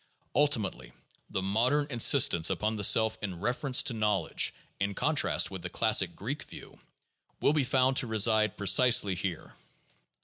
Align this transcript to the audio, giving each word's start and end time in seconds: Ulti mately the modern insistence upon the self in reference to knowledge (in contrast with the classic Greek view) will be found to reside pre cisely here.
Ulti 0.35 0.57
mately 0.59 0.93
the 1.29 1.43
modern 1.43 1.85
insistence 1.91 2.49
upon 2.49 2.75
the 2.75 2.83
self 2.83 3.19
in 3.21 3.39
reference 3.39 3.83
to 3.83 3.93
knowledge 3.93 4.51
(in 4.79 4.95
contrast 4.95 5.51
with 5.51 5.61
the 5.61 5.69
classic 5.69 6.15
Greek 6.15 6.41
view) 6.41 6.79
will 7.39 7.53
be 7.53 7.63
found 7.63 7.97
to 7.97 8.07
reside 8.07 8.57
pre 8.57 8.65
cisely 8.65 9.13
here. 9.15 9.53